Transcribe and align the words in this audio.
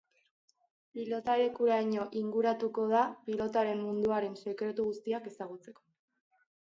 Pilotalekuraino 0.97 2.05
inguratuko 2.21 2.85
da, 2.93 3.03
pilotaren 3.27 3.85
munduaren 3.91 4.35
sekretu 4.45 4.87
guztiak 4.89 5.29
ezagutzeko. 5.35 5.87